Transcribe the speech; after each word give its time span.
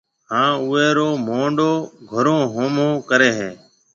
ھان 0.29 0.49
اوئيَ 0.63 0.87
رو 0.97 1.09
موھنڏو 1.25 1.71
گھرون 2.11 2.41
ھومو 2.53 2.89
ڪريَ 3.09 3.29
ھيََََ 3.39 3.49